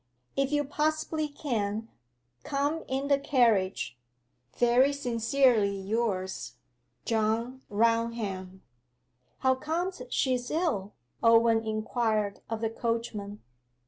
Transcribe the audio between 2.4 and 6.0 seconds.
come in the carriage. Very sincerely